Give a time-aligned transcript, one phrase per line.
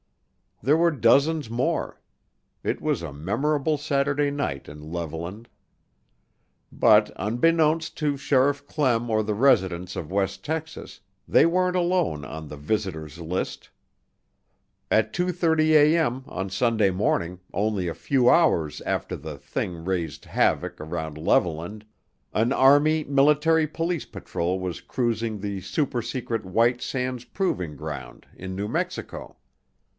[0.63, 1.99] There were dozens more.
[2.63, 5.47] It was a memorable Saturday night in Levelland.
[6.71, 12.47] But unbeknown to Sheriff Clem or the residents of West Texas, they weren't alone on
[12.47, 13.69] the visitor's list.
[14.91, 16.25] At 2:30A.M.
[16.27, 21.83] on Sunday morning, only a few hours after the "Thing" raised havoc around Levelland,
[22.33, 28.67] an army military police patrol was cruising the supersecret White Sands Proving Ground in New
[28.67, 29.37] Mexico.